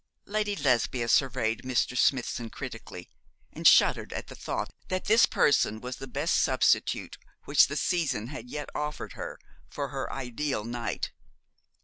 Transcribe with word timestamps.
Lady 0.25 0.55
Lesbia 0.55 1.07
surveyed 1.07 1.61
Mr. 1.61 1.95
Smithson 1.95 2.49
critically, 2.49 3.07
and 3.53 3.67
shuddered 3.67 4.11
at 4.13 4.29
the 4.29 4.35
thought 4.35 4.71
that 4.87 5.05
this 5.05 5.27
person 5.27 5.79
was 5.79 5.97
the 5.97 6.07
best 6.07 6.41
substitute 6.41 7.19
which 7.45 7.67
the 7.67 7.75
season 7.77 8.29
had 8.29 8.49
yet 8.49 8.67
offered 8.73 9.13
her 9.13 9.37
for 9.69 9.89
her 9.89 10.11
ideal 10.11 10.63
knight. 10.65 11.11